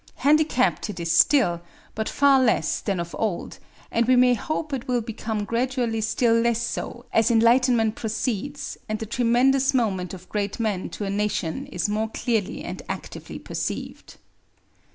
Handicapped 0.15 0.89
it 0.89 0.99
is 0.99 1.11
still, 1.11 1.61
but 1.93 2.09
far 2.09 2.43
less 2.43 2.79
than 2.79 2.99
of 2.99 3.15
old; 3.19 3.59
and 3.91 4.07
we 4.07 4.15
may 4.15 4.33
hope 4.33 4.73
it 4.73 4.87
will 4.87 4.99
become 5.01 5.45
gradually 5.45 6.01
still 6.01 6.33
less 6.33 6.59
so 6.59 7.05
as 7.13 7.29
enlightenment 7.29 7.93
proceeds, 7.95 8.79
and 8.89 8.97
the 8.97 9.05
tremendous 9.05 9.75
moment 9.75 10.15
of 10.15 10.27
great 10.27 10.59
men 10.59 10.89
to 10.89 11.05
a 11.05 11.11
nation 11.11 11.67
is 11.67 11.87
more 11.87 12.09
clearly 12.09 12.63
and 12.63 12.81
actively 12.89 13.37
perceived. 13.37 14.17